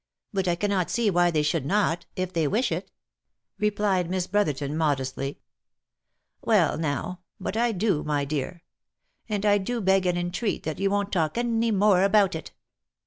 —But 0.33 0.47
I 0.47 0.55
cannot 0.55 0.89
see 0.89 1.11
why 1.11 1.29
they 1.29 1.43
should 1.43 1.63
not— 1.63 2.07
if 2.15 2.33
they 2.33 2.47
wish 2.47 2.71
it," 2.71 2.89
replied 3.59 4.09
Miss 4.09 4.25
Brotherton, 4.25 4.75
modestly." 4.75 5.41
Well 6.41 6.75
now, 6.75 7.19
but 7.39 7.55
I 7.55 7.71
do, 7.71 8.03
my 8.03 8.25
dear. 8.25 8.63
And 9.29 9.45
I 9.45 9.59
do 9.59 9.79
beg 9.79 10.07
and 10.07 10.17
entreat 10.17 10.63
that 10.63 10.79
you 10.79 10.89
won't 10.89 11.11
talk 11.11 11.37
any 11.37 11.69
more 11.69 12.01
about 12.03 12.33
it. 12.33 12.49